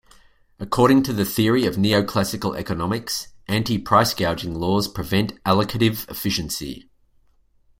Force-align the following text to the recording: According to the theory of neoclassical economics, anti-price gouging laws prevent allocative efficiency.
According 0.59 1.03
to 1.03 1.13
the 1.13 1.25
theory 1.25 1.65
of 1.67 1.75
neoclassical 1.75 2.57
economics, 2.57 3.27
anti-price 3.47 4.15
gouging 4.15 4.55
laws 4.55 4.87
prevent 4.87 5.33
allocative 5.43 6.09
efficiency. 6.09 6.89